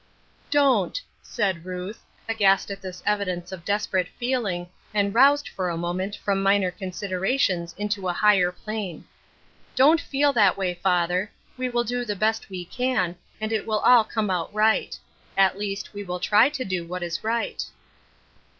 [0.59, 6.15] "Don't," said Ruth, aghast at this evidence of desperate feeling, and roused, for a moment,
[6.15, 9.05] from minor considerations into a higher plane."
[9.75, 13.67] Don't feel in this way, father; we will do the best we can, and it
[13.67, 14.97] will all come out right;
[15.37, 17.63] at least, we will try to do what is right."